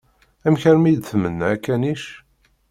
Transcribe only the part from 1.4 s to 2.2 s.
akanic?